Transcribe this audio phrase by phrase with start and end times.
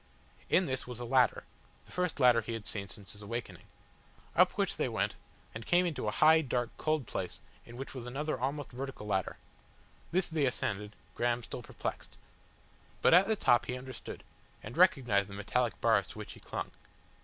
[0.49, 1.43] In this was a ladder
[1.85, 3.67] the first ladder he had seen since his awakening
[4.35, 5.13] up which they went,
[5.53, 9.37] and came into a high, dark, cold place in which was another almost vertical ladder.
[10.11, 12.17] This they ascended, Graham still perplexed.
[13.03, 14.23] But at the top he understood,
[14.63, 16.71] and recognised the metallic bars to which he clung.